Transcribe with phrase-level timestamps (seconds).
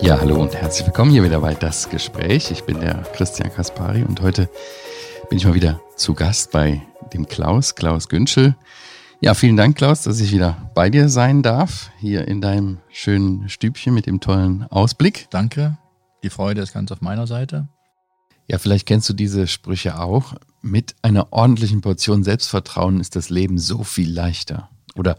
[0.00, 2.50] Ja, hallo und herzlich willkommen hier wieder bei Das Gespräch.
[2.50, 4.50] Ich bin der Christian Kaspari und heute
[5.30, 6.82] bin ich mal wieder zu Gast bei
[7.14, 8.54] dem Klaus, Klaus Günschel.
[9.20, 13.48] Ja, vielen Dank, Klaus, dass ich wieder bei dir sein darf, hier in deinem schönen
[13.48, 15.28] Stübchen mit dem tollen Ausblick.
[15.30, 15.78] Danke,
[16.22, 17.68] die Freude ist ganz auf meiner Seite.
[18.46, 20.34] Ja, vielleicht kennst du diese Sprüche auch.
[20.60, 24.68] Mit einer ordentlichen Portion Selbstvertrauen ist das Leben so viel leichter.
[24.96, 25.16] Oder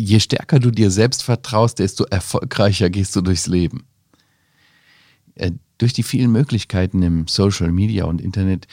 [0.00, 3.84] je stärker du dir selbst vertraust, desto erfolgreicher gehst du durchs Leben.
[5.34, 8.66] Äh, durch die vielen Möglichkeiten im Social Media und Internet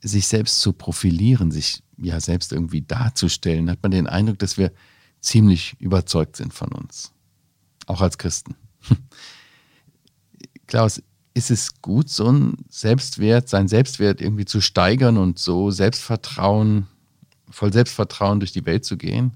[0.00, 4.72] sich selbst zu profilieren, sich ja selbst irgendwie darzustellen, hat man den Eindruck, dass wir
[5.20, 7.12] ziemlich überzeugt sind von uns.
[7.86, 8.56] Auch als Christen.
[10.66, 11.02] Klaus,
[11.34, 16.86] ist es gut, so ein Selbstwert, sein Selbstwert irgendwie zu steigern und so Selbstvertrauen,
[17.50, 19.32] voll Selbstvertrauen durch die Welt zu gehen?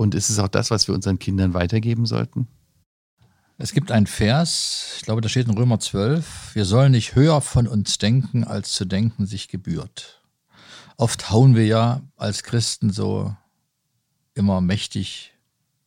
[0.00, 2.48] Und ist es auch das, was wir unseren Kindern weitergeben sollten?
[3.58, 7.42] Es gibt einen Vers, ich glaube, da steht in Römer 12, wir sollen nicht höher
[7.42, 10.22] von uns denken, als zu denken sich gebührt.
[10.96, 13.36] Oft hauen wir ja als Christen so
[14.32, 15.34] immer mächtig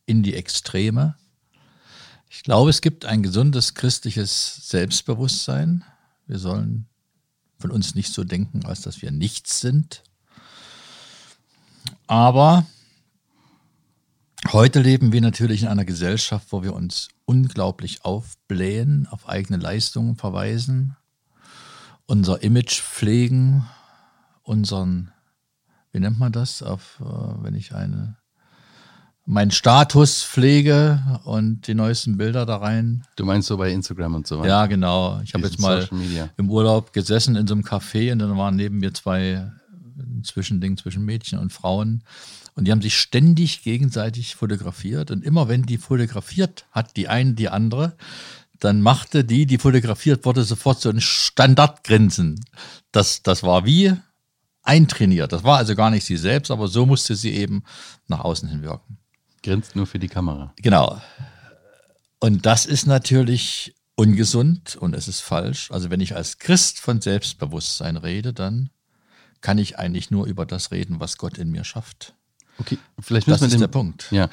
[0.06, 1.16] in die Extreme.
[2.30, 5.82] Ich glaube, es gibt ein gesundes christliches Selbstbewusstsein.
[6.28, 6.86] Wir sollen
[7.58, 10.04] von uns nicht so denken, als dass wir nichts sind.
[12.06, 12.64] Aber
[14.52, 20.16] Heute leben wir natürlich in einer Gesellschaft, wo wir uns unglaublich aufblähen, auf eigene Leistungen
[20.16, 20.96] verweisen,
[22.06, 23.66] unser Image pflegen,
[24.42, 25.10] unseren,
[25.92, 28.16] wie nennt man das, auf, äh, wenn ich eine,
[29.26, 33.04] meinen Status pflege und die neuesten Bilder da rein.
[33.16, 34.48] Du meinst so bei Instagram und so weiter?
[34.48, 35.20] Ja, genau.
[35.24, 35.88] Ich habe jetzt mal
[36.36, 39.50] im Urlaub gesessen in so einem Café und dann waren neben mir zwei
[40.24, 42.02] Zwischending zwischen Mädchen und Frauen.
[42.54, 45.10] Und die haben sich ständig gegenseitig fotografiert.
[45.10, 47.96] Und immer wenn die fotografiert hat, die eine die andere,
[48.60, 52.44] dann machte die, die fotografiert wurde, sofort so ein Standardgrinsen.
[52.92, 53.94] Das, das war wie
[54.62, 55.32] eintrainiert.
[55.32, 57.64] Das war also gar nicht sie selbst, aber so musste sie eben
[58.08, 58.98] nach außen hin wirken.
[59.42, 60.54] Grinst nur für die Kamera.
[60.56, 61.00] Genau.
[62.18, 65.70] Und das ist natürlich ungesund und es ist falsch.
[65.70, 68.70] Also wenn ich als Christ von Selbstbewusstsein rede, dann
[69.44, 72.14] kann ich eigentlich nur über das reden, was Gott in mir schafft.
[72.56, 74.10] Okay, vielleicht müssen das wir ist den, der Punkt.
[74.10, 74.30] Ja,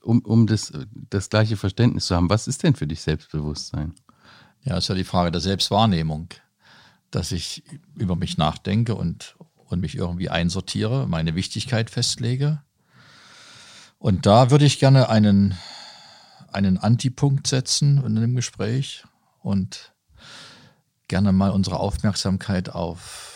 [0.00, 0.72] um, um das,
[1.10, 2.30] das gleiche Verständnis zu haben.
[2.30, 3.94] Was ist denn für dich Selbstbewusstsein?
[4.62, 6.28] Ja, ist ja die Frage der Selbstwahrnehmung,
[7.10, 7.64] dass ich
[7.96, 12.62] über mich nachdenke und, und mich irgendwie einsortiere, meine Wichtigkeit festlege.
[13.98, 15.58] Und da würde ich gerne einen,
[16.52, 19.02] einen Antipunkt setzen in dem Gespräch
[19.40, 19.92] und
[21.08, 23.33] gerne mal unsere Aufmerksamkeit auf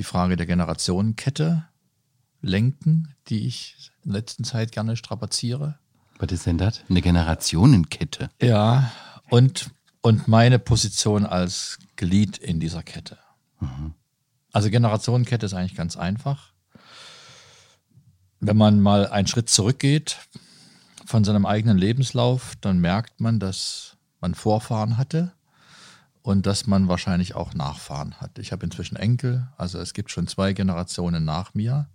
[0.00, 1.68] die Frage der Generationenkette
[2.40, 5.78] lenken, die ich in letzter Zeit gerne strapaziere.
[6.18, 6.80] Was ist denn das?
[6.88, 8.30] Eine Generationenkette.
[8.40, 8.90] Ja,
[9.28, 13.18] und, und meine Position als Glied in dieser Kette.
[13.60, 13.92] Mhm.
[14.52, 16.54] Also Generationenkette ist eigentlich ganz einfach.
[18.40, 20.16] Wenn man mal einen Schritt zurückgeht
[21.04, 25.34] von seinem eigenen Lebenslauf, dann merkt man, dass man Vorfahren hatte
[26.22, 28.38] und dass man wahrscheinlich auch Nachfahren hat.
[28.38, 31.88] Ich habe inzwischen Enkel, also es gibt schon zwei Generationen nach mir.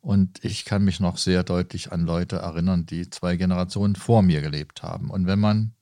[0.00, 4.42] Und ich kann mich noch sehr deutlich an Leute erinnern, die zwei Generationen vor mir
[4.42, 5.08] gelebt haben.
[5.08, 5.72] Und wenn man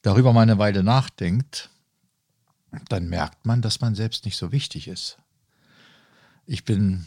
[0.00, 1.68] darüber mal eine Weile nachdenkt,
[2.88, 5.18] dann merkt man, dass man selbst nicht so wichtig ist.
[6.46, 7.06] Ich bin,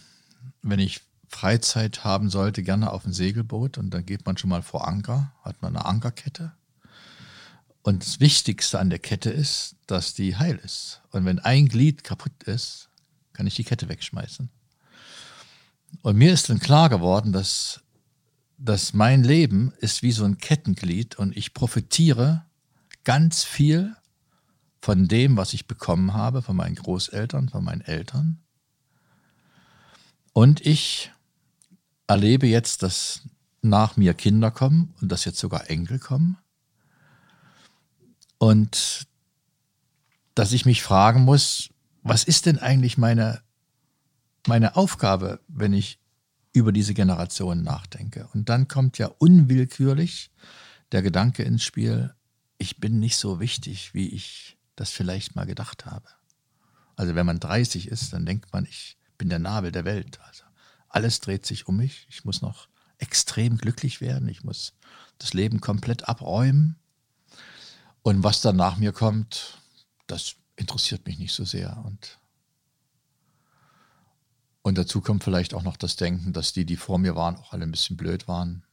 [0.61, 4.61] wenn ich Freizeit haben sollte, gerne auf ein Segelboot und dann geht man schon mal
[4.61, 6.51] vor Anker, hat man eine Ankerkette.
[7.81, 11.01] Und das Wichtigste an der Kette ist, dass die heil ist.
[11.12, 12.90] Und wenn ein Glied kaputt ist,
[13.34, 14.50] kann ich die Kette wegschmeißen.
[16.01, 17.81] Und mir ist dann klar geworden, dass,
[18.57, 22.45] dass mein Leben ist wie so ein Kettenglied und ich profitiere
[23.03, 23.96] ganz viel
[24.81, 28.40] von dem, was ich bekommen habe, von meinen Großeltern, von meinen Eltern.
[30.34, 31.11] Und ich
[32.07, 33.22] erlebe jetzt, dass
[33.61, 36.37] nach mir Kinder kommen und dass jetzt sogar Enkel kommen.
[38.40, 39.08] Und
[40.34, 41.70] dass ich mich fragen muss,
[42.02, 43.41] was ist denn eigentlich meine
[44.47, 46.00] meine Aufgabe, wenn ich
[46.53, 48.28] über diese Generation nachdenke.
[48.34, 50.32] Und dann kommt ja unwillkürlich
[50.91, 52.14] der Gedanke ins Spiel,
[52.58, 56.08] ich bin nicht so wichtig, wie ich das vielleicht mal gedacht habe.
[56.96, 60.20] Also wenn man 30 ist, dann denkt man, ich bin der Nabel der Welt.
[60.28, 60.44] Also
[60.90, 62.08] alles dreht sich um mich.
[62.09, 64.28] Ich muss noch extrem glücklich werden.
[64.28, 64.74] Ich muss
[65.20, 66.78] das Leben komplett abräumen.
[68.09, 69.59] Und was dann nach mir kommt,
[70.08, 71.78] das interessiert mich nicht so sehr.
[71.85, 72.17] Und
[74.64, 77.53] und dazu kommt vielleicht auch noch das Denken, dass die, die vor mir waren, auch
[77.53, 78.64] alle ein bisschen blöd waren.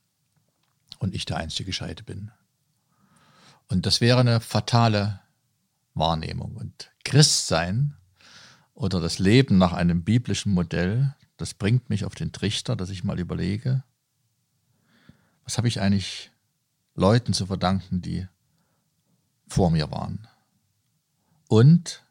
[1.00, 2.30] und ich der einzige Gescheite bin.
[3.68, 5.20] Und das wäre eine fatale
[5.92, 6.56] Wahrnehmung.
[6.56, 7.94] Und Christsein
[8.72, 13.04] oder das Leben nach einem biblischen Modell, das bringt mich auf den Trichter, dass ich
[13.04, 13.84] mal überlege,
[15.44, 16.30] was habe ich eigentlich
[16.94, 18.26] Leuten zu verdanken, die
[19.46, 20.26] vor mir waren?
[21.48, 22.04] Und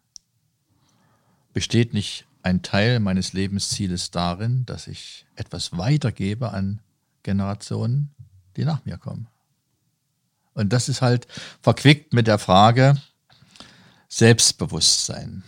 [1.53, 6.81] besteht nicht ein Teil meines Lebenszieles darin, dass ich etwas weitergebe an
[7.23, 8.13] Generationen,
[8.55, 9.27] die nach mir kommen?
[10.53, 11.27] Und das ist halt
[11.61, 13.01] verquickt mit der Frage
[14.07, 15.43] Selbstbewusstsein.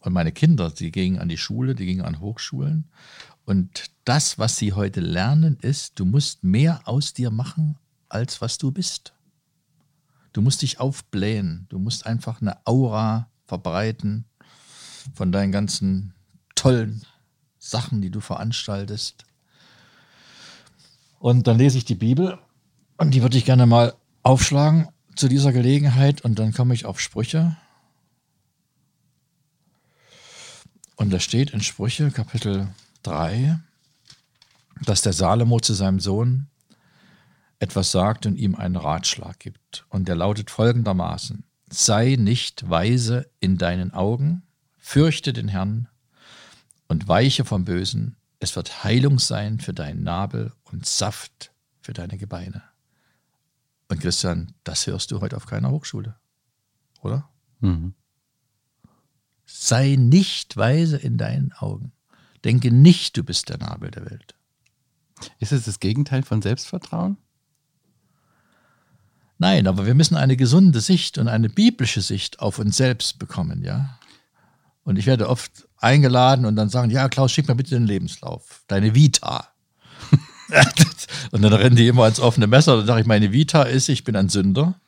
[0.00, 2.90] Und meine Kinder, die gingen an die Schule, die gingen an Hochschulen.
[3.44, 7.78] Und das, was sie heute lernen, ist, du musst mehr aus dir machen,
[8.12, 9.12] als was du bist.
[10.32, 11.66] Du musst dich aufblähen.
[11.68, 14.24] Du musst einfach eine Aura verbreiten
[15.14, 16.14] von deinen ganzen
[16.54, 17.04] tollen
[17.58, 19.24] Sachen, die du veranstaltest.
[21.18, 22.38] Und dann lese ich die Bibel
[22.96, 27.00] und die würde ich gerne mal aufschlagen zu dieser Gelegenheit und dann komme ich auf
[27.00, 27.56] Sprüche.
[30.96, 32.68] Und da steht in Sprüche Kapitel
[33.02, 33.58] 3,
[34.84, 36.48] dass der Salomo zu seinem Sohn
[37.62, 39.86] etwas sagt und ihm einen Ratschlag gibt.
[39.88, 44.42] Und der lautet folgendermaßen, sei nicht weise in deinen Augen,
[44.78, 45.86] fürchte den Herrn
[46.88, 52.18] und weiche vom Bösen, es wird Heilung sein für deinen Nabel und Saft für deine
[52.18, 52.64] Gebeine.
[53.88, 56.16] Und Christian, das hörst du heute auf keiner Hochschule,
[57.00, 57.28] oder?
[57.60, 57.94] Mhm.
[59.46, 61.92] Sei nicht weise in deinen Augen.
[62.44, 64.34] Denke nicht, du bist der Nabel der Welt.
[65.38, 67.18] Ist es das Gegenteil von Selbstvertrauen?
[69.42, 73.64] Nein, aber wir müssen eine gesunde Sicht und eine biblische Sicht auf uns selbst bekommen,
[73.64, 73.98] ja.
[74.84, 78.62] Und ich werde oft eingeladen und dann sagen, ja, Klaus, schick mir bitte den Lebenslauf,
[78.68, 79.48] deine Vita.
[81.32, 82.76] und dann rennen die immer ans offene Messer.
[82.76, 84.80] Dann sage ich, meine Vita ist, ich bin ein Sünder.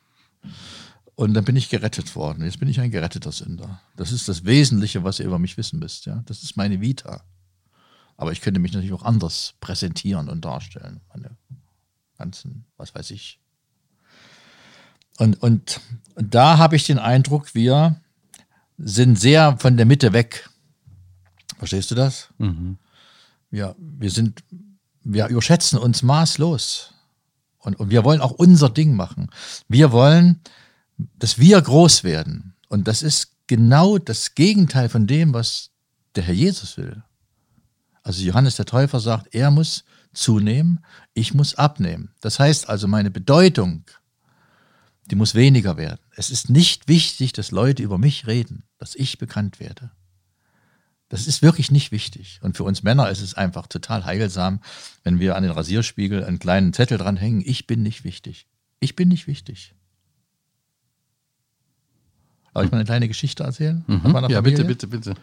[1.15, 2.45] Und dann bin ich gerettet worden.
[2.45, 3.81] Jetzt bin ich ein geretteter Sünder.
[3.97, 6.05] Das ist das Wesentliche, was ihr über mich wissen müsst.
[6.05, 6.23] Ja?
[6.27, 7.25] Das ist meine Vita.
[8.15, 11.01] Aber ich könnte mich natürlich auch anders präsentieren und darstellen.
[11.13, 11.35] Meine
[12.17, 13.41] ganzen, was weiß ich.
[15.17, 15.81] Und, und,
[16.15, 17.99] da habe ich den Eindruck, wir
[18.77, 20.49] sind sehr von der Mitte weg.
[21.57, 22.29] Verstehst du das?
[22.37, 22.77] Mhm.
[23.49, 24.43] Wir, wir sind,
[25.03, 26.93] wir überschätzen uns maßlos.
[27.59, 29.29] Und, und wir wollen auch unser Ding machen.
[29.67, 30.39] Wir wollen,
[31.19, 32.53] dass wir groß werden.
[32.69, 35.71] Und das ist genau das Gegenteil von dem, was
[36.15, 37.03] der Herr Jesus will.
[38.03, 39.83] Also Johannes der Täufer sagt, er muss
[40.13, 42.11] zunehmen, ich muss abnehmen.
[42.21, 43.83] Das heißt also, meine Bedeutung,
[45.05, 45.99] die muss weniger werden.
[46.15, 49.91] Es ist nicht wichtig, dass Leute über mich reden, dass ich bekannt werde.
[51.09, 52.39] Das ist wirklich nicht wichtig.
[52.41, 54.59] Und für uns Männer ist es einfach total heilsam,
[55.03, 58.47] wenn wir an den Rasierspiegel einen kleinen Zettel dranhängen, ich bin nicht wichtig.
[58.79, 59.75] Ich bin nicht wichtig.
[62.53, 63.83] Darf ich mal eine kleine Geschichte erzählen?
[63.85, 64.29] Mhm.
[64.29, 65.13] Ja, bitte, bitte, bitte.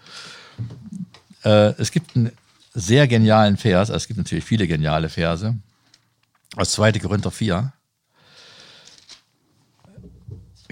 [1.44, 2.30] Äh, es gibt einen
[2.74, 5.56] sehr genialen Vers, also es gibt natürlich viele geniale Verse,
[6.56, 6.92] aus 2.
[6.92, 7.72] Korinther 4.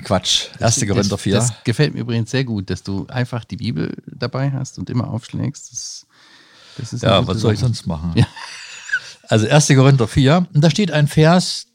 [0.00, 0.87] Quatsch, 1.
[0.87, 1.35] Korinther 4.
[1.35, 5.08] Das gefällt mir übrigens sehr gut, dass du einfach die Bibel dabei hast und immer
[5.08, 5.73] aufschlägst.
[5.73, 6.06] Das,
[6.76, 8.12] das ist ja, was soll ich sonst machen?
[8.14, 8.26] Ja.
[9.29, 9.69] Also 1.
[9.69, 11.69] Korinther 4, und da steht ein Vers,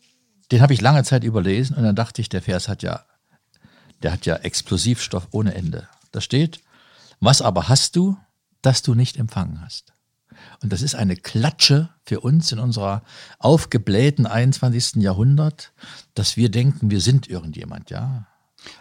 [0.52, 3.06] den habe ich lange Zeit überlesen und dann dachte ich, der Vers hat ja,
[4.04, 5.88] der hat ja Explosivstoff ohne Ende.
[6.12, 6.60] Da steht,
[7.20, 8.18] was aber hast du,
[8.62, 9.95] das du nicht empfangen hast?
[10.62, 13.04] Und das ist eine Klatsche für uns in unserer
[13.40, 15.02] aufgeblähten 21.
[15.02, 15.74] Jahrhundert,
[16.14, 18.28] dass wir denken, wir sind irgendjemand, ja.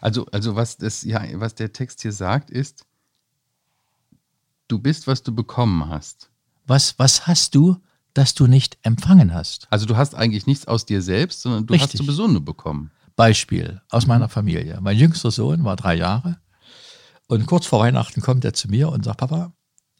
[0.00, 2.86] Also, also was, das, ja, was der Text hier sagt, ist,
[4.68, 6.30] du bist, was du bekommen hast.
[6.66, 7.76] Was, was hast du,
[8.14, 9.66] das du nicht empfangen hast?
[9.70, 12.00] Also du hast eigentlich nichts aus dir selbst, sondern du Richtig.
[12.00, 12.90] hast sowieso nur bekommen.
[13.16, 14.78] Beispiel aus meiner Familie.
[14.80, 16.38] Mein jüngster Sohn war drei Jahre
[17.26, 19.52] und kurz vor Weihnachten kommt er zu mir und sagt, Papa,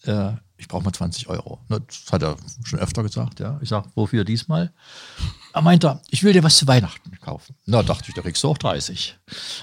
[0.03, 1.61] äh, ich brauche mal 20 Euro.
[1.69, 3.59] Das hat er schon öfter gesagt, ja.
[3.61, 4.73] Ich sage, wofür diesmal?
[5.53, 7.57] Er meinte, ich will dir was zu Weihnachten kaufen.
[7.67, 9.19] Na, dachte ich, da kriegst du auch 30.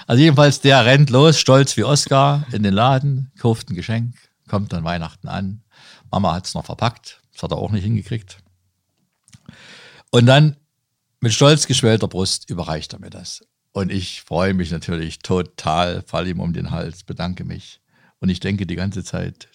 [0.06, 4.16] Also jedenfalls, der rennt los, stolz wie Oscar, in den Laden, kauft ein Geschenk,
[4.48, 5.62] kommt dann Weihnachten an.
[6.10, 8.38] Mama hat es noch verpackt, das hat er auch nicht hingekriegt.
[10.10, 10.56] Und dann
[11.20, 13.42] mit stolz geschwellter Brust überreicht er mir das.
[13.72, 17.80] Und ich freue mich natürlich total, falle ihm um den Hals, bedanke mich.
[18.20, 19.48] Und ich denke die ganze Zeit,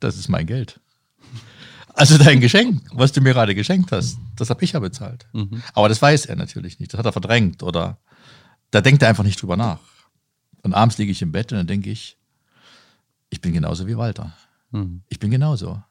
[0.00, 0.80] das ist mein Geld.
[1.94, 5.26] Also dein Geschenk, was du mir gerade geschenkt hast, das habe ich ja bezahlt.
[5.32, 5.62] Mhm.
[5.74, 6.92] Aber das weiß er natürlich nicht.
[6.92, 7.98] Das hat er verdrängt oder
[8.72, 9.78] da denkt er einfach nicht drüber nach.
[10.62, 12.18] Und abends liege ich im Bett und dann denke ich,
[13.30, 14.32] ich bin genauso wie Walter.
[14.72, 15.02] Mhm.
[15.08, 15.82] Ich bin genauso.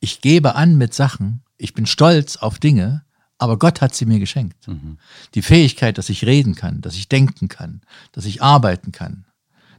[0.00, 3.04] Ich gebe an mit Sachen, Ich bin stolz auf Dinge,
[3.38, 4.66] aber Gott hat sie mir geschenkt.
[4.66, 4.98] Mhm.
[5.34, 9.26] Die Fähigkeit, dass ich reden kann, dass ich denken kann, dass ich arbeiten kann,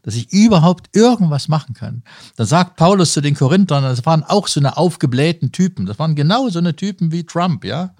[0.03, 2.03] dass ich überhaupt irgendwas machen kann.
[2.35, 5.85] Da sagt Paulus zu den Korinthern, das waren auch so eine aufgeblähten Typen.
[5.85, 7.95] Das waren genau so eine Typen wie Trump, ja.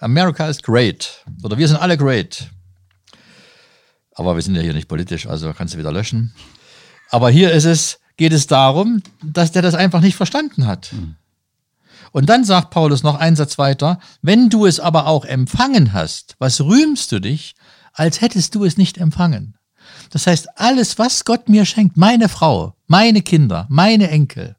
[0.00, 1.24] America is great.
[1.42, 2.48] Oder wir sind alle great.
[4.14, 6.32] Aber wir sind ja hier nicht politisch, also kannst du wieder löschen.
[7.10, 10.94] Aber hier ist es, geht es darum, dass der das einfach nicht verstanden hat.
[12.12, 16.36] Und dann sagt Paulus noch einen Satz weiter, wenn du es aber auch empfangen hast,
[16.38, 17.54] was rühmst du dich,
[17.92, 19.56] als hättest du es nicht empfangen?
[20.10, 24.56] Das heißt, alles, was Gott mir schenkt, meine Frau, meine Kinder, meine Enkel,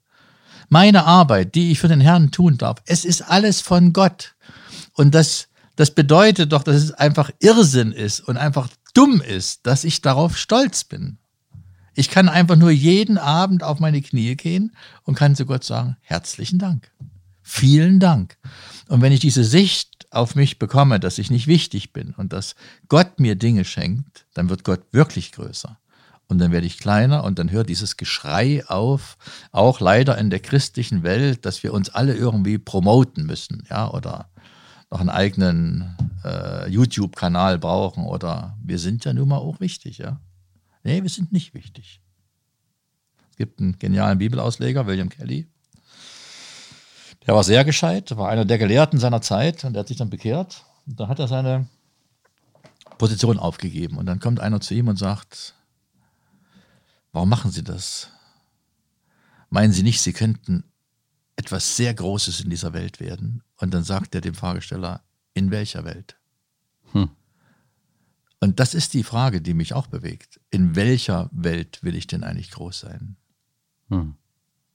[0.69, 4.35] meine Arbeit, die ich für den Herrn tun darf, es ist alles von Gott.
[4.93, 9.83] Und das, das bedeutet doch, dass es einfach Irrsinn ist und einfach dumm ist, dass
[9.83, 11.17] ich darauf stolz bin.
[11.93, 15.97] Ich kann einfach nur jeden Abend auf meine Knie gehen und kann zu Gott sagen,
[16.01, 16.91] herzlichen Dank.
[17.41, 18.37] Vielen Dank.
[18.89, 22.55] Und wenn ich diese Sicht auf mich bekomme, dass ich nicht wichtig bin und dass
[22.87, 25.77] Gott mir Dinge schenkt, dann wird Gott wirklich größer.
[26.29, 29.17] Und dann werde ich kleiner und dann hört dieses Geschrei auf,
[29.51, 34.29] auch leider in der christlichen Welt, dass wir uns alle irgendwie promoten müssen, ja, oder
[34.89, 40.19] noch einen eigenen äh, YouTube-Kanal brauchen oder wir sind ja nun mal auch wichtig, ja.
[40.83, 42.01] Nee, wir sind nicht wichtig.
[43.29, 45.47] Es gibt einen genialen Bibelausleger, William Kelly,
[47.27, 50.09] er war sehr gescheit, war einer der Gelehrten seiner Zeit und er hat sich dann
[50.09, 50.65] bekehrt.
[50.87, 51.67] Und da hat er seine
[52.97, 53.97] Position aufgegeben.
[53.97, 55.53] Und dann kommt einer zu ihm und sagt,
[57.11, 58.11] warum machen Sie das?
[59.49, 60.63] Meinen Sie nicht, Sie könnten
[61.35, 63.43] etwas sehr Großes in dieser Welt werden?
[63.57, 65.01] Und dann sagt er dem Fragesteller,
[65.33, 66.15] in welcher Welt?
[66.93, 67.09] Hm.
[68.39, 70.39] Und das ist die Frage, die mich auch bewegt.
[70.49, 73.17] In welcher Welt will ich denn eigentlich groß sein?
[73.89, 74.15] Hm.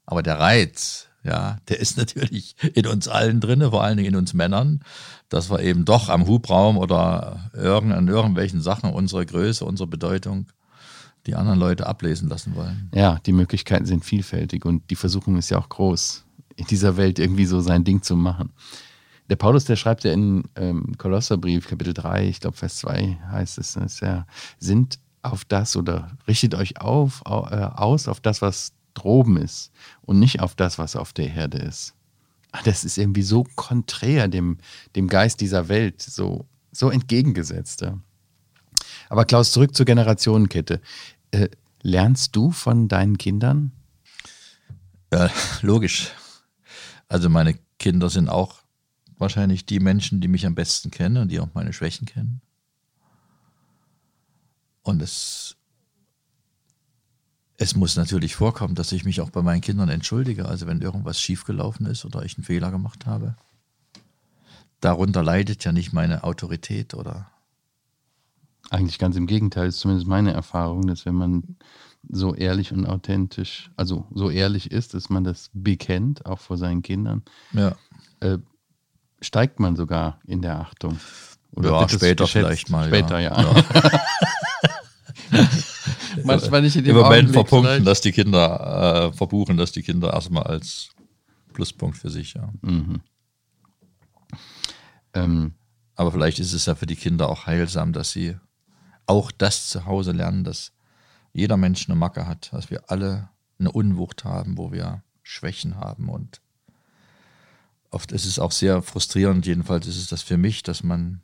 [0.05, 4.17] Aber der Reiz, ja, der ist natürlich in uns allen drin, vor allen Dingen in
[4.17, 4.81] uns Männern,
[5.29, 10.47] dass wir eben doch am Hubraum oder irgend, an irgendwelchen Sachen unsere Größe, unsere Bedeutung
[11.27, 12.91] die anderen Leute ablesen lassen wollen.
[12.95, 16.25] Ja, die Möglichkeiten sind vielfältig und die Versuchung ist ja auch groß,
[16.57, 18.53] in dieser Welt irgendwie so sein Ding zu machen.
[19.31, 23.59] Der Paulus, der schreibt ja in ähm, Kolosserbrief, Kapitel 3, ich glaube Vers 2 heißt
[23.59, 24.27] es, ist ja,
[24.59, 29.73] sind auf das oder richtet euch auf, äh, aus auf das, was droben ist
[30.03, 31.95] und nicht auf das, was auf der Erde ist.
[32.53, 34.59] Ah, das ist irgendwie so konträr dem,
[34.95, 37.85] dem Geist dieser Welt, so, so entgegengesetzt.
[39.09, 40.81] Aber Klaus, zurück zur Generationenkette.
[41.31, 41.49] Äh,
[41.83, 43.73] lernst du von deinen Kindern?
[45.13, 45.31] Ja,
[45.63, 46.11] logisch.
[47.09, 48.63] Also meine Kinder sind auch
[49.19, 52.41] wahrscheinlich die Menschen, die mich am besten kennen und die auch meine Schwächen kennen.
[54.83, 55.57] Und es
[57.63, 61.21] es muss natürlich vorkommen, dass ich mich auch bei meinen Kindern entschuldige, also wenn irgendwas
[61.21, 63.37] schiefgelaufen ist oder ich einen Fehler gemacht habe.
[64.81, 67.31] Darunter leidet ja nicht meine Autorität oder.
[68.71, 71.57] Eigentlich ganz im Gegenteil, ist zumindest meine Erfahrung, dass wenn man
[72.09, 76.83] so ehrlich und authentisch, also so ehrlich ist, dass man das bekennt, auch vor seinen
[76.83, 77.77] Kindern, ja.
[78.21, 78.39] äh,
[79.21, 80.99] steigt man sogar in der Achtung.
[81.55, 82.89] Oder ja, später vielleicht mal.
[82.89, 83.41] Später, ja.
[83.41, 83.65] ja.
[86.25, 90.13] Manchmal nicht in dem Im Moment verpunkten, dass die Kinder äh, verbuchen, dass die Kinder
[90.13, 90.91] erstmal als
[91.53, 92.53] Pluspunkt für sich, ja.
[92.63, 93.01] Mhm.
[95.15, 95.55] Ähm,
[95.95, 98.37] aber vielleicht ist es ja für die Kinder auch heilsam, dass sie
[99.07, 100.73] auch das zu Hause lernen, dass
[101.33, 106.09] jeder Mensch eine Macke hat, dass wir alle eine Unwucht haben, wo wir Schwächen haben.
[106.09, 106.41] Und
[107.91, 111.23] oft ist es auch sehr frustrierend, jedenfalls ist es das für mich, dass man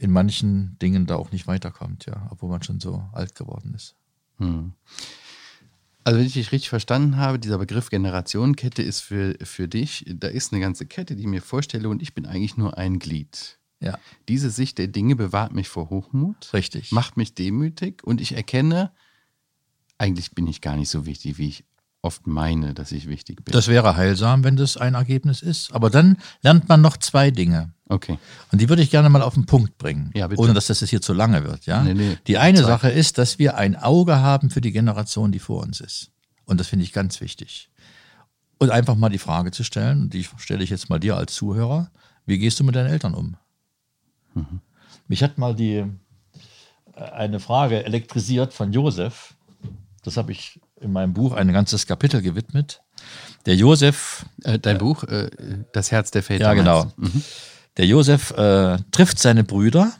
[0.00, 3.94] in manchen Dingen da auch nicht weiterkommt, ja, obwohl man schon so alt geworden ist.
[4.38, 4.72] Hm.
[6.04, 10.28] Also wenn ich dich richtig verstanden habe, dieser Begriff Generationenkette ist für, für dich, da
[10.28, 13.58] ist eine ganze Kette, die ich mir vorstelle und ich bin eigentlich nur ein Glied.
[13.80, 13.98] Ja.
[14.26, 16.52] Diese Sicht der Dinge bewahrt mich vor Hochmut.
[16.54, 16.92] Richtig.
[16.92, 18.92] Macht mich demütig und ich erkenne,
[19.98, 21.64] eigentlich bin ich gar nicht so wichtig, wie ich
[22.02, 23.52] oft meine, dass ich wichtig bin.
[23.52, 25.72] Das wäre heilsam, wenn das ein Ergebnis ist.
[25.72, 27.72] Aber dann lernt man noch zwei Dinge.
[27.88, 28.18] Okay.
[28.52, 31.02] Und die würde ich gerne mal auf den Punkt bringen, ja, ohne dass das hier
[31.02, 31.66] zu lange wird.
[31.66, 31.82] Ja?
[31.82, 32.18] Nee, nee.
[32.26, 32.68] Die eine zwei.
[32.68, 36.10] Sache ist, dass wir ein Auge haben für die Generation, die vor uns ist.
[36.44, 37.70] Und das finde ich ganz wichtig.
[38.58, 41.90] Und einfach mal die Frage zu stellen, die stelle ich jetzt mal dir als Zuhörer,
[42.26, 43.36] wie gehst du mit deinen Eltern um?
[44.34, 44.60] Mhm.
[45.08, 45.84] Mich hat mal die,
[46.94, 49.34] äh, eine Frage elektrisiert von Josef.
[50.04, 52.82] Das habe ich in meinem Buch ein ganzes Kapitel gewidmet.
[53.46, 54.26] Der Josef.
[54.44, 55.30] Äh, dein äh, Buch, äh,
[55.72, 56.44] Das Herz der Väter.
[56.44, 56.92] Ja, genau.
[56.96, 57.22] Mhm.
[57.76, 59.92] Der Josef äh, trifft seine Brüder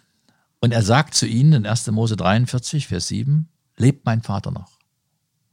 [0.60, 1.90] und er sagt zu ihnen in 1.
[1.90, 4.78] Mose 43, Vers 7, lebt mein Vater noch?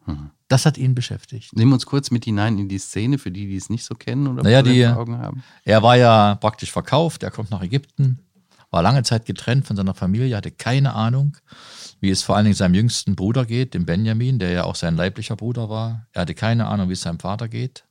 [0.05, 0.31] Mhm.
[0.47, 1.55] Das hat ihn beschäftigt.
[1.55, 3.95] Nehmen wir uns kurz mit hinein in die Szene, für die, die es nicht so
[3.95, 5.43] kennen oder naja, die, Augen haben.
[5.63, 8.19] Er war ja praktisch verkauft, er kommt nach Ägypten,
[8.69, 11.37] war lange Zeit getrennt von seiner Familie, hatte keine Ahnung,
[11.99, 14.95] wie es vor allen Dingen seinem jüngsten Bruder geht, dem Benjamin, der ja auch sein
[14.95, 16.07] leiblicher Bruder war.
[16.11, 17.85] Er hatte keine Ahnung, wie es seinem Vater geht.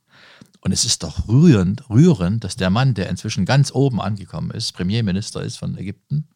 [0.61, 4.73] Und es ist doch rührend, rührend, dass der Mann, der inzwischen ganz oben angekommen ist,
[4.73, 6.27] Premierminister ist von Ägypten,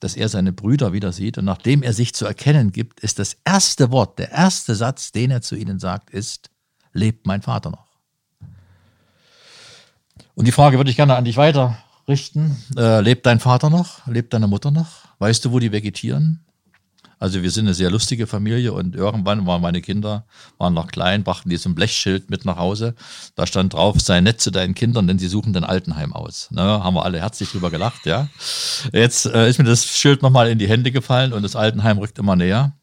[0.00, 1.38] dass er seine Brüder wieder sieht.
[1.38, 5.30] Und nachdem er sich zu erkennen gibt, ist das erste Wort, der erste Satz, den
[5.30, 6.50] er zu ihnen sagt, ist,
[6.92, 7.86] lebt mein Vater noch?
[10.34, 12.56] Und die Frage würde ich gerne an dich weiter richten.
[12.76, 14.06] Äh, lebt dein Vater noch?
[14.06, 15.06] Lebt deine Mutter noch?
[15.18, 16.46] Weißt du, wo die vegetieren?
[17.18, 20.26] Also wir sind eine sehr lustige Familie und irgendwann waren meine Kinder,
[20.58, 22.94] waren noch klein, brachten die so ein Blechschild mit nach Hause.
[23.36, 26.50] Da stand drauf, sei nett zu deinen Kindern, denn sie suchen dein Altenheim aus.
[26.50, 28.28] Ne, haben wir alle herzlich drüber gelacht, ja.
[28.92, 32.18] Jetzt äh, ist mir das Schild nochmal in die Hände gefallen und das Altenheim rückt
[32.18, 32.74] immer näher.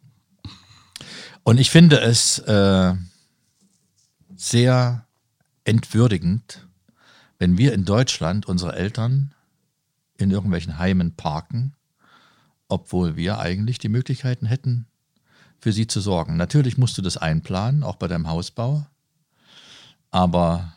[1.43, 2.93] Und ich finde es äh,
[4.35, 5.05] sehr
[5.63, 6.67] entwürdigend,
[7.43, 9.33] wenn wir in Deutschland unsere Eltern
[10.17, 11.75] in irgendwelchen Heimen parken
[12.73, 14.87] obwohl wir eigentlich die Möglichkeiten hätten,
[15.59, 16.37] für sie zu sorgen.
[16.37, 18.87] Natürlich musst du das einplanen, auch bei deinem Hausbau,
[20.09, 20.73] aber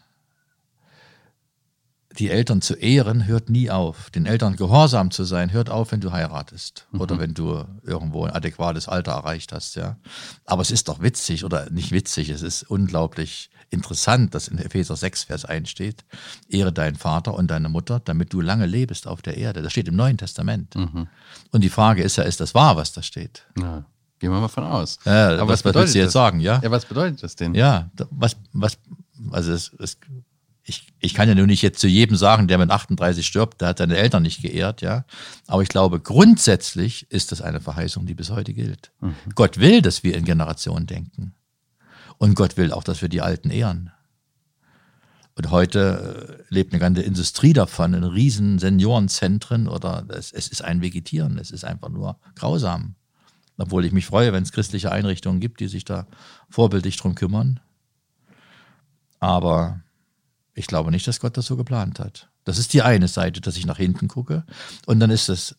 [2.19, 4.11] die Eltern zu ehren hört nie auf.
[4.11, 7.01] Den Eltern gehorsam zu sein hört auf, wenn du heiratest mhm.
[7.01, 9.77] oder wenn du irgendwo ein adäquates Alter erreicht hast.
[9.77, 9.97] Ja.
[10.45, 14.97] Aber es ist doch witzig oder nicht witzig, es ist unglaublich interessant, dass in Epheser
[14.97, 16.05] 6, Vers 1 steht,
[16.49, 19.63] ehre deinen Vater und deine Mutter, damit du lange lebst auf der Erde.
[19.63, 20.77] Das steht im Neuen Testament.
[20.77, 21.09] Mhm.
[21.51, 23.47] Und die Frage ist ja, ist das wahr, was da steht?
[23.59, 23.85] Ja.
[24.19, 24.99] Gehen wir mal von aus.
[25.05, 26.61] Ja, Aber was, was bedeutet du jetzt sagen, ja?
[26.63, 27.55] Ja, was bedeutet das denn?
[27.55, 28.79] Ja, was, was,
[29.31, 29.99] also es, es
[30.69, 33.69] ich, ich kann ja nur nicht jetzt zu jedem sagen, der mit 38 stirbt, der
[33.69, 35.05] hat seine Eltern nicht geehrt, ja.
[35.47, 38.91] Aber ich glaube, grundsätzlich ist das eine Verheißung, die bis heute gilt.
[39.01, 39.15] Mhm.
[39.37, 41.35] Gott will, dass wir in Generationen denken.
[42.19, 43.93] Und Gott will auch, dass wir die Alten ehren.
[45.37, 50.65] Und heute äh, lebt eine ganze Industrie davon, in riesen Seniorenzentren oder es, es ist
[50.65, 52.97] ein Vegetieren, es ist einfach nur grausam.
[53.57, 56.09] Obwohl ich mich freue, wenn es christliche Einrichtungen gibt, die sich da
[56.51, 57.61] vorbildlich drum kümmern.
[59.21, 59.81] Aber
[60.57, 62.29] ich glaube nicht, dass Gott das so geplant hat.
[62.45, 64.45] Das ist die eine Seite, dass ich nach hinten gucke.
[64.87, 65.55] Und dann ist das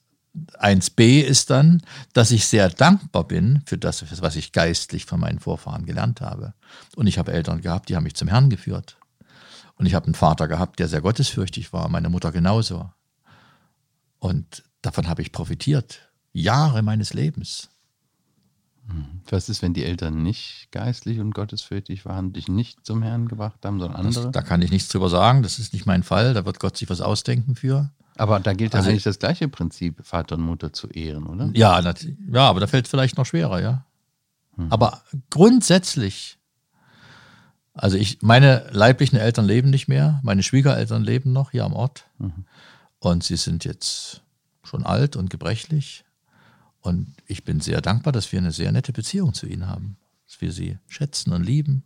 [0.60, 1.82] 1b ist dann,
[2.14, 6.54] dass ich sehr dankbar bin für das, was ich geistlich von meinen Vorfahren gelernt habe.
[6.96, 8.98] Und ich habe Eltern gehabt, die haben mich zum Herrn geführt.
[9.76, 12.90] Und ich habe einen Vater gehabt, der sehr gottesfürchtig war, meine Mutter genauso.
[14.18, 16.10] Und davon habe ich profitiert.
[16.34, 17.70] Jahre meines Lebens.
[19.30, 23.66] Was ist, wenn die Eltern nicht geistlich und gottesfürchtig waren, dich nicht zum Herrn gebracht
[23.66, 24.24] haben, sondern andere?
[24.24, 26.78] Das, da kann ich nichts drüber sagen, das ist nicht mein Fall, da wird Gott
[26.78, 27.92] sich was ausdenken für.
[28.16, 31.50] Aber da gilt also, eigentlich das gleiche Prinzip, Vater und Mutter zu ehren, oder?
[31.54, 31.80] Ja,
[32.32, 33.86] ja aber da fällt es vielleicht noch schwerer, ja.
[34.56, 34.72] Hm.
[34.72, 36.40] Aber grundsätzlich,
[37.74, 42.06] also ich, meine leiblichen Eltern leben nicht mehr, meine Schwiegereltern leben noch hier am Ort
[42.18, 42.46] mhm.
[43.00, 44.24] und sie sind jetzt
[44.64, 46.04] schon alt und gebrechlich.
[46.82, 50.42] Und ich bin sehr dankbar, dass wir eine sehr nette Beziehung zu ihnen haben, dass
[50.42, 51.84] wir sie schätzen und lieben.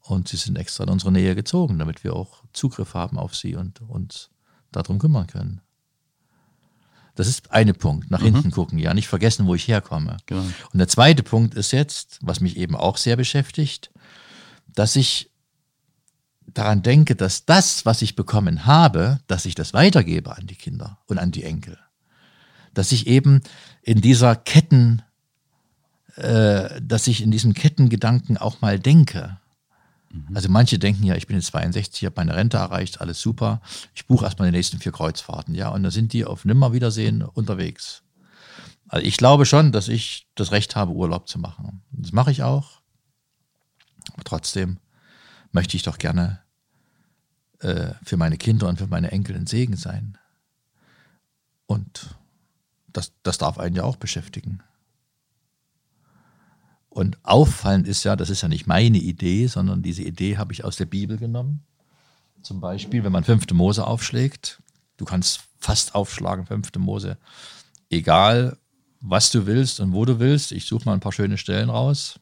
[0.00, 3.56] Und sie sind extra in unsere Nähe gezogen, damit wir auch Zugriff haben auf sie
[3.56, 4.30] und uns
[4.70, 5.60] darum kümmern können.
[7.14, 8.34] Das ist eine Punkt, nach mhm.
[8.34, 10.16] hinten gucken, ja, nicht vergessen, wo ich herkomme.
[10.26, 10.42] Genau.
[10.42, 13.90] Und der zweite Punkt ist jetzt, was mich eben auch sehr beschäftigt,
[14.66, 15.30] dass ich
[16.46, 20.98] daran denke, dass das, was ich bekommen habe, dass ich das weitergebe an die Kinder
[21.06, 21.78] und an die Enkel
[22.74, 23.40] dass ich eben
[23.82, 25.02] in dieser Ketten,
[26.16, 29.38] äh, dass ich in diesem Kettengedanken auch mal denke.
[30.10, 30.36] Mhm.
[30.36, 33.60] Also manche denken ja, ich bin jetzt 62, habe meine Rente erreicht, alles super.
[33.94, 38.02] Ich buche erstmal die nächsten vier Kreuzfahrten, ja, und dann sind die auf Nimmerwiedersehen unterwegs.
[38.88, 41.82] Also ich glaube schon, dass ich das Recht habe, Urlaub zu machen.
[41.90, 42.82] Das mache ich auch.
[44.12, 44.78] Aber trotzdem
[45.52, 46.40] möchte ich doch gerne
[47.60, 50.18] äh, für meine Kinder und für meine Enkel ein Segen sein.
[51.66, 52.14] Und
[52.94, 54.62] das, das darf einen ja auch beschäftigen.
[56.88, 60.64] Und auffallend ist ja, das ist ja nicht meine Idee, sondern diese Idee habe ich
[60.64, 61.64] aus der Bibel genommen.
[62.40, 63.50] Zum Beispiel, wenn man 5.
[63.52, 64.62] Mose aufschlägt,
[64.96, 66.70] du kannst fast aufschlagen, 5.
[66.76, 67.18] Mose,
[67.90, 68.56] egal
[69.00, 70.52] was du willst und wo du willst.
[70.52, 72.20] Ich suche mal ein paar schöne Stellen raus.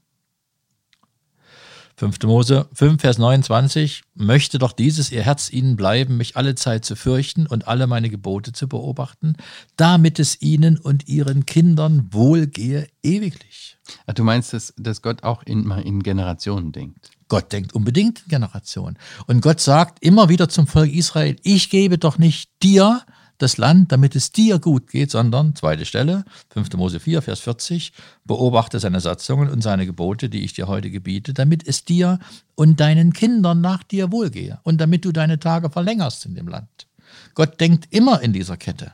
[2.03, 2.21] 5.
[2.25, 6.97] Mose 5, Vers 29, möchte doch dieses ihr Herz ihnen bleiben, mich alle Zeit zu
[6.97, 9.37] fürchten und alle meine Gebote zu beobachten,
[9.77, 13.79] damit es ihnen und ihren Kindern wohlgehe ewiglich.
[14.09, 17.13] Ach, du meinst, dass, dass Gott auch in, in Generationen denkt?
[17.29, 18.99] Gott denkt unbedingt in Generationen.
[19.29, 23.03] Und Gott sagt immer wieder zum Volk Israel, ich gebe doch nicht dir
[23.43, 26.73] das Land, damit es dir gut geht, sondern, zweite Stelle, 5.
[26.75, 27.93] Mose 4, Vers 40,
[28.25, 32.19] beobachte seine Satzungen und seine Gebote, die ich dir heute gebiete, damit es dir
[32.55, 36.87] und deinen Kindern nach dir wohlgehe und damit du deine Tage verlängerst in dem Land.
[37.35, 38.93] Gott denkt immer in dieser Kette.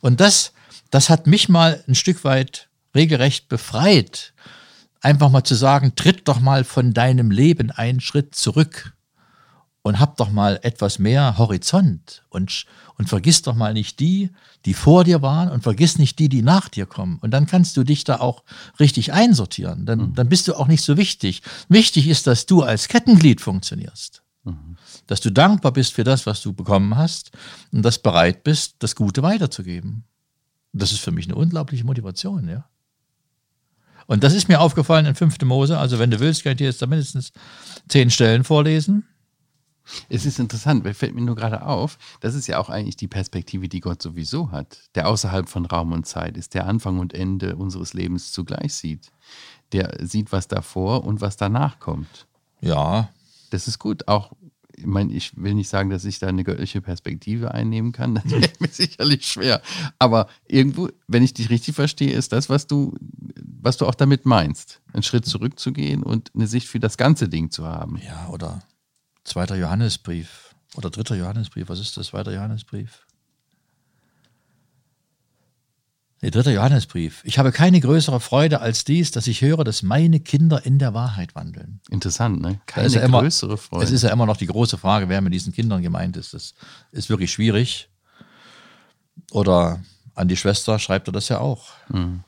[0.00, 0.52] Und das,
[0.90, 4.34] das hat mich mal ein Stück weit regelrecht befreit,
[5.00, 8.93] einfach mal zu sagen, tritt doch mal von deinem Leben einen Schritt zurück
[9.84, 12.64] und hab doch mal etwas mehr Horizont und,
[12.96, 14.30] und vergiss doch mal nicht die,
[14.64, 17.18] die vor dir waren und vergiss nicht die, die nach dir kommen.
[17.20, 18.44] Und dann kannst du dich da auch
[18.80, 19.84] richtig einsortieren.
[19.84, 20.14] Dann, mhm.
[20.14, 21.42] dann bist du auch nicht so wichtig.
[21.68, 24.22] Wichtig ist, dass du als Kettenglied funktionierst.
[24.44, 24.78] Mhm.
[25.06, 27.32] Dass du dankbar bist für das, was du bekommen hast
[27.70, 30.04] und dass bereit bist, das Gute weiterzugeben.
[30.72, 32.64] Das ist für mich eine unglaubliche Motivation, ja.
[34.06, 35.42] Und das ist mir aufgefallen in 5.
[35.42, 35.78] Mose.
[35.78, 37.32] Also, wenn du willst, kann ich dir jetzt da mindestens
[37.88, 39.04] zehn Stellen vorlesen.
[40.08, 43.68] Es ist interessant, fällt mir nur gerade auf, das ist ja auch eigentlich die Perspektive,
[43.68, 47.56] die Gott sowieso hat, der außerhalb von Raum und Zeit ist, der Anfang und Ende
[47.56, 49.12] unseres Lebens zugleich sieht.
[49.72, 52.26] Der sieht, was davor und was danach kommt.
[52.60, 53.10] Ja.
[53.50, 54.32] Das ist gut, auch
[54.76, 58.14] ich meine, ich will nicht sagen, dass ich da eine göttliche Perspektive einnehmen kann.
[58.24, 59.62] Das wäre mir sicherlich schwer.
[59.98, 62.94] Aber irgendwo, wenn ich dich richtig verstehe, ist das, was du,
[63.62, 64.80] was du auch damit meinst.
[64.92, 68.00] Einen Schritt zurückzugehen und eine Sicht für das ganze Ding zu haben.
[68.04, 68.62] Ja, oder
[69.24, 70.54] zweiter Johannesbrief.
[70.76, 71.68] Oder dritter Johannesbrief.
[71.68, 72.08] Was ist das?
[72.08, 73.06] Zweiter Johannesbrief.
[76.22, 77.20] Der dritte Johannesbrief.
[77.24, 80.94] Ich habe keine größere Freude als dies, dass ich höre, dass meine Kinder in der
[80.94, 81.80] Wahrheit wandeln.
[81.90, 82.60] Interessant, ne?
[82.64, 83.84] Keine ja immer, größere Freude.
[83.84, 86.32] Es ist ja immer noch die große Frage, wer mit diesen Kindern gemeint ist.
[86.32, 86.54] Das
[86.92, 87.90] ist wirklich schwierig.
[89.32, 89.82] Oder
[90.14, 91.72] an die Schwester schreibt er das ja auch.
[91.88, 92.24] Mhm.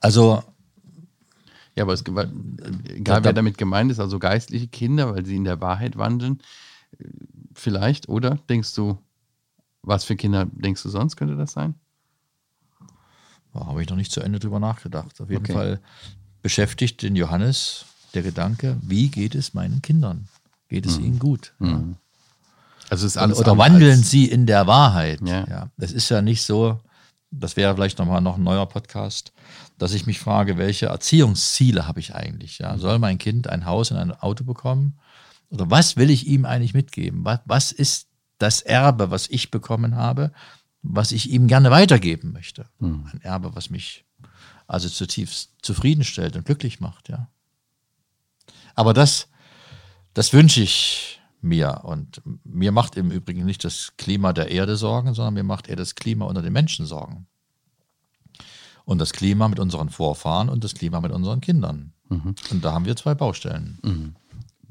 [0.00, 0.42] Also.
[1.74, 5.60] Ja, aber es, egal wer damit gemeint ist, also geistliche Kinder, weil sie in der
[5.60, 6.40] Wahrheit wandeln,
[7.54, 8.38] vielleicht, oder?
[8.48, 8.98] Denkst du,
[9.82, 11.74] was für Kinder denkst du sonst könnte das sein?
[13.52, 15.20] Da habe ich noch nicht zu Ende drüber nachgedacht.
[15.20, 15.52] Auf jeden okay.
[15.52, 15.80] Fall
[16.42, 20.28] beschäftigt den Johannes der Gedanke, wie geht es meinen Kindern?
[20.68, 21.04] Geht es mhm.
[21.04, 21.52] ihnen gut?
[21.58, 21.96] Mhm.
[22.90, 25.20] Also ist alles oder wandeln sie in der Wahrheit?
[25.22, 25.46] Ja.
[25.48, 25.68] ja.
[25.78, 26.80] Es ist ja nicht so,
[27.32, 29.32] das wäre vielleicht nochmal noch ein neuer Podcast,
[29.78, 32.58] dass ich mich frage, welche Erziehungsziele habe ich eigentlich?
[32.58, 32.78] Ja?
[32.78, 34.98] Soll mein Kind ein Haus und ein Auto bekommen?
[35.50, 37.24] Oder was will ich ihm eigentlich mitgeben?
[37.24, 40.32] Was, was ist das Erbe, was ich bekommen habe?
[40.82, 42.66] was ich ihm gerne weitergeben möchte.
[42.80, 43.06] Mhm.
[43.12, 44.04] Ein Erbe, was mich
[44.66, 47.28] also zutiefst zufriedenstellt und glücklich macht, ja.
[48.74, 49.28] Aber das,
[50.14, 51.80] das wünsche ich mir.
[51.84, 55.76] Und mir macht im Übrigen nicht das Klima der Erde Sorgen, sondern mir macht eher
[55.76, 57.26] das Klima unter den Menschen Sorgen.
[58.84, 61.92] Und das Klima mit unseren Vorfahren und das Klima mit unseren Kindern.
[62.08, 62.34] Mhm.
[62.50, 63.78] Und da haben wir zwei Baustellen.
[63.82, 64.16] Mhm.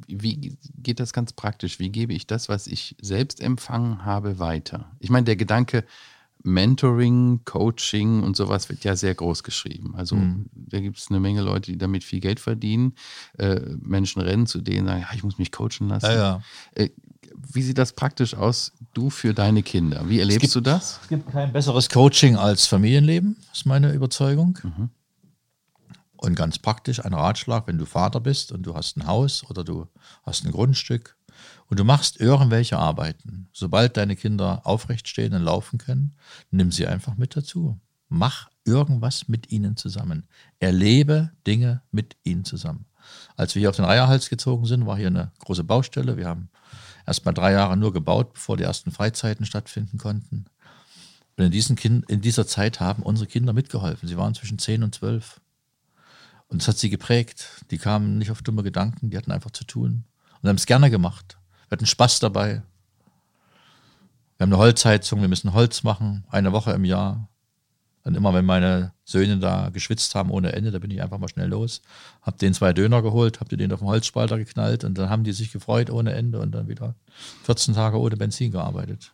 [0.07, 1.79] Wie geht das ganz praktisch?
[1.79, 4.91] Wie gebe ich das, was ich selbst empfangen habe, weiter?
[4.99, 5.85] Ich meine, der Gedanke
[6.43, 9.95] Mentoring, Coaching und sowas wird ja sehr groß geschrieben.
[9.95, 10.47] Also mhm.
[10.53, 12.93] da gibt es eine Menge Leute, die damit viel Geld verdienen.
[13.37, 16.05] Äh, Menschen rennen zu denen, sagen, ja, ich muss mich coachen lassen.
[16.05, 16.41] Ja, ja.
[16.75, 16.89] Äh,
[17.53, 20.07] wie sieht das praktisch aus, du für deine Kinder?
[20.07, 20.99] Wie erlebst gibt, du das?
[21.03, 24.57] Es gibt kein besseres Coaching als Familienleben, ist meine Überzeugung.
[24.63, 24.89] Mhm.
[26.17, 29.63] Und ganz praktisch ein Ratschlag, wenn du Vater bist und du hast ein Haus oder
[29.63, 29.87] du
[30.23, 31.15] hast ein Grundstück
[31.71, 33.47] und du machst irgendwelche Arbeiten.
[33.53, 36.15] Sobald deine Kinder aufrecht stehen und laufen können,
[36.51, 37.79] nimm sie einfach mit dazu.
[38.09, 40.27] Mach irgendwas mit ihnen zusammen.
[40.59, 42.85] Erlebe Dinge mit ihnen zusammen.
[43.37, 46.17] Als wir hier auf den Eierhals gezogen sind, war hier eine große Baustelle.
[46.17, 46.49] Wir haben
[47.07, 50.45] erst mal drei Jahre nur gebaut, bevor die ersten Freizeiten stattfinden konnten.
[51.37, 54.09] Und in, diesen kind, in dieser Zeit haben unsere Kinder mitgeholfen.
[54.09, 55.39] Sie waren zwischen zehn und zwölf.
[56.49, 57.63] Und das hat sie geprägt.
[57.71, 60.03] Die kamen nicht auf dumme Gedanken, die hatten einfach zu tun
[60.41, 61.37] und haben es gerne gemacht.
[61.67, 62.63] Wir hatten Spaß dabei.
[64.37, 67.29] Wir haben eine Holzheizung, wir müssen Holz machen, eine Woche im Jahr.
[68.03, 71.27] Und immer wenn meine Söhne da geschwitzt haben ohne Ende, da bin ich einfach mal
[71.27, 71.83] schnell los,
[72.23, 75.33] hab den zwei Döner geholt, hab den auf den Holzspalter geknallt und dann haben die
[75.33, 76.95] sich gefreut ohne Ende und dann wieder
[77.43, 79.11] 14 Tage ohne Benzin gearbeitet.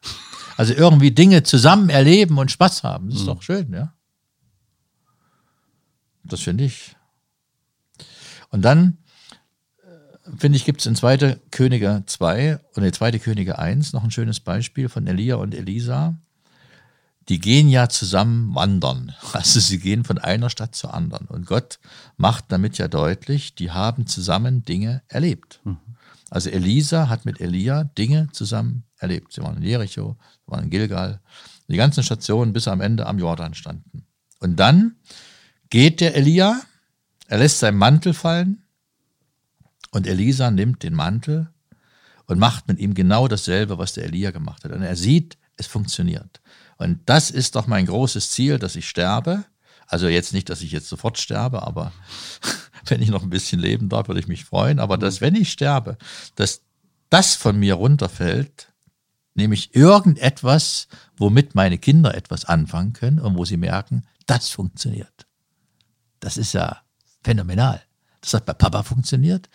[0.56, 3.28] Also irgendwie Dinge zusammen erleben und Spaß haben, das ist mhm.
[3.28, 3.94] doch schön, ja.
[6.24, 6.96] Das finde ich
[8.50, 8.98] und dann,
[10.38, 11.40] finde ich, gibt es in 2.
[11.52, 13.20] Könige 2 und in 2.
[13.20, 16.18] Könige 1 noch ein schönes Beispiel von Elia und Elisa.
[17.30, 19.14] Die gehen ja zusammen wandern.
[19.34, 21.28] Also sie gehen von einer Stadt zur anderen.
[21.28, 21.80] Und Gott
[22.16, 25.60] macht damit ja deutlich, die haben zusammen Dinge erlebt.
[25.64, 25.78] Mhm.
[26.30, 29.34] Also Elisa hat mit Elia Dinge zusammen erlebt.
[29.34, 31.22] Sie waren in Jericho, sie waren in Gilgal,
[31.68, 34.06] die ganzen Stationen bis am Ende am Jordan standen.
[34.40, 34.96] Und dann
[35.70, 36.62] geht der Elia
[37.28, 38.64] er lässt seinen Mantel fallen
[39.92, 41.50] und Elisa nimmt den Mantel
[42.26, 44.72] und macht mit ihm genau dasselbe, was der Elia gemacht hat.
[44.72, 46.42] Und er sieht es funktioniert.
[46.78, 49.46] Und das ist doch mein großes Ziel, dass ich sterbe.
[49.88, 51.92] Also jetzt nicht, dass ich jetzt sofort sterbe, aber
[52.86, 54.80] wenn ich noch ein bisschen leben darf, würde ich mich freuen.
[54.80, 55.98] Aber dass, wenn ich sterbe,
[56.36, 56.62] dass
[57.10, 58.74] das von mir runterfällt,
[59.34, 65.26] nämlich irgendetwas, womit meine Kinder etwas anfangen können und wo sie merken, das funktioniert.
[66.20, 66.82] Das ist ja
[67.24, 67.82] phänomenal.
[68.22, 69.48] Das hat bei Papa funktioniert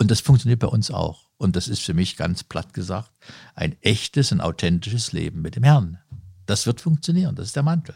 [0.00, 1.28] und das funktioniert bei uns auch.
[1.36, 3.12] Und das ist für mich ganz platt gesagt
[3.54, 5.98] ein echtes und authentisches Leben mit dem Herrn.
[6.46, 7.36] Das wird funktionieren.
[7.36, 7.94] Das ist der Mantel.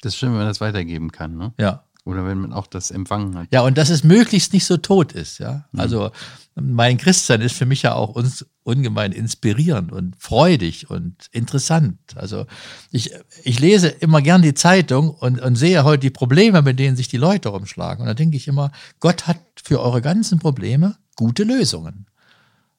[0.00, 1.52] Das ist schön, wenn man das weitergeben kann, ne?
[1.58, 1.84] Ja.
[2.06, 3.48] Oder wenn man auch das empfangen hat.
[3.50, 5.64] Ja, und dass es möglichst nicht so tot ist, ja.
[5.72, 5.80] Mhm.
[5.80, 6.10] Also
[6.54, 11.98] mein Christsein ist für mich ja auch uns ungemein inspirierend und freudig und interessant.
[12.14, 12.46] Also
[12.92, 13.10] ich,
[13.42, 17.08] ich lese immer gern die Zeitung und, und sehe heute die Probleme, mit denen sich
[17.08, 18.02] die Leute rumschlagen.
[18.02, 22.06] Und da denke ich immer, Gott hat für eure ganzen Probleme gute Lösungen.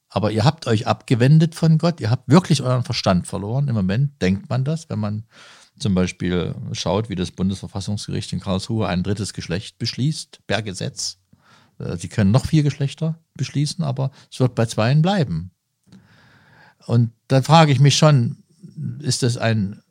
[0.07, 3.67] Aber ihr habt euch abgewendet von Gott, ihr habt wirklich euren Verstand verloren.
[3.67, 5.25] Im Moment denkt man das, wenn man
[5.79, 11.19] zum Beispiel schaut, wie das Bundesverfassungsgericht in Karlsruhe ein drittes Geschlecht beschließt, per Gesetz.
[11.79, 15.51] Äh, sie können noch vier Geschlechter beschließen, aber es wird bei zweien bleiben.
[16.85, 18.43] Und da frage ich mich schon,
[18.99, 19.81] ist das ein,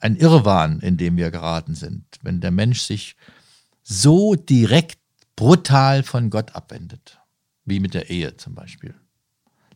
[0.00, 3.16] ein Irrwahn, in dem wir geraten sind, wenn der Mensch sich
[3.82, 4.98] so direkt
[5.34, 7.18] brutal von Gott abwendet,
[7.64, 8.94] wie mit der Ehe zum Beispiel.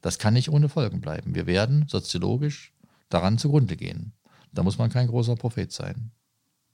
[0.01, 1.35] Das kann nicht ohne Folgen bleiben.
[1.35, 2.73] Wir werden soziologisch
[3.09, 4.13] daran zugrunde gehen.
[4.53, 6.13] Da muss man kein großer Prophet sein.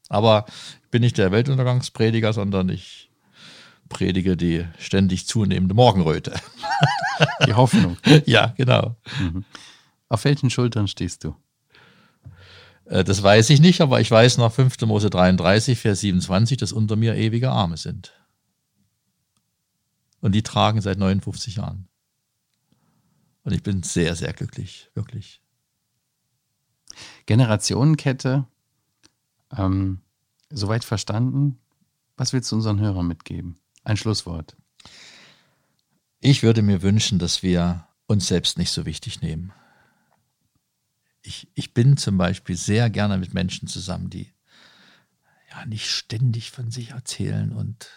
[0.09, 0.47] Aber
[0.83, 3.11] ich bin nicht der Weltuntergangsprediger, sondern ich
[3.89, 6.35] predige die ständig zunehmende Morgenröte.
[7.47, 7.97] Die Hoffnung.
[8.27, 8.97] ja, genau.
[9.19, 9.45] Mhm.
[10.09, 11.35] Auf welchen Schultern stehst du?
[12.85, 14.81] Äh, das weiß ich nicht, aber ich weiß nach 5.
[14.83, 18.13] Mose 33, Vers 27, dass unter mir ewige Arme sind.
[20.21, 21.89] Und die tragen seit 59 Jahren.
[23.45, 25.41] Und ich bin sehr, sehr glücklich, wirklich.
[27.27, 28.47] Generationenkette,
[29.57, 30.01] ähm,
[30.51, 31.59] soweit verstanden.
[32.17, 33.59] Was willst du unseren Hörern mitgeben?
[33.85, 34.57] Ein Schlusswort.
[36.21, 39.53] Ich würde mir wünschen, dass wir uns selbst nicht so wichtig nehmen.
[41.23, 44.33] Ich, ich bin zum Beispiel sehr gerne mit Menschen zusammen, die
[45.51, 47.89] ja nicht ständig von sich erzählen und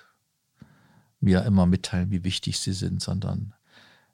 [1.19, 3.53] mir immer mitteilen, wie wichtig sie sind, sondern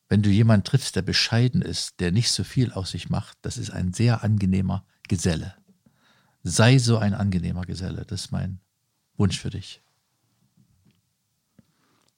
[0.09, 3.57] wenn du jemanden triffst, der bescheiden ist, der nicht so viel aus sich macht, das
[3.57, 5.55] ist ein sehr angenehmer Geselle.
[6.43, 8.05] Sei so ein angenehmer Geselle.
[8.05, 8.59] Das ist mein
[9.17, 9.81] Wunsch für dich.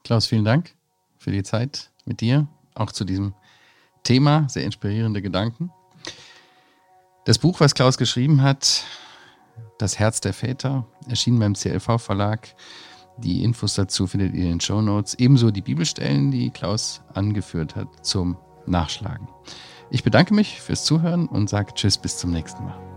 [0.03, 0.75] Klaus, vielen Dank
[1.17, 3.33] für die Zeit mit dir, auch zu diesem
[4.03, 5.71] Thema, sehr inspirierende Gedanken.
[7.25, 8.83] Das Buch, was Klaus geschrieben hat,
[9.77, 12.55] Das Herz der Väter, erschien beim CLV-Verlag.
[13.23, 15.13] Die Infos dazu findet ihr in den Show Notes.
[15.15, 19.27] Ebenso die Bibelstellen, die Klaus angeführt hat, zum Nachschlagen.
[19.89, 22.88] Ich bedanke mich fürs Zuhören und sage Tschüss bis zum nächsten Mal.